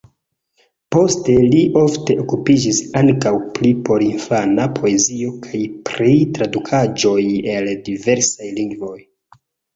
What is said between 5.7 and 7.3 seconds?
pri tradukaĵoj